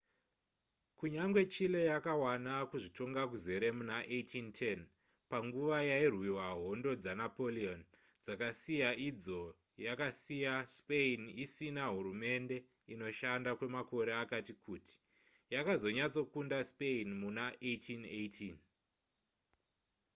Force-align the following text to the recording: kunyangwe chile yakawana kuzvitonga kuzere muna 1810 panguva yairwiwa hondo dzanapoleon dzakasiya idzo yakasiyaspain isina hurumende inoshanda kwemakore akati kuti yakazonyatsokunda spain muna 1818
kunyangwe 0.97 1.41
chile 1.53 1.79
yakawana 1.91 2.53
kuzvitonga 2.69 3.23
kuzere 3.31 3.67
muna 3.77 3.97
1810 4.15 4.79
panguva 5.29 5.77
yairwiwa 5.91 6.45
hondo 6.59 6.91
dzanapoleon 7.01 7.81
dzakasiya 8.25 8.89
idzo 9.09 9.41
yakasiyaspain 9.85 11.19
isina 11.43 11.83
hurumende 11.93 12.57
inoshanda 12.93 13.51
kwemakore 13.57 14.11
akati 14.23 14.53
kuti 14.63 14.93
yakazonyatsokunda 15.55 16.57
spain 16.71 17.07
muna 17.21 17.45
1818 17.51 18.55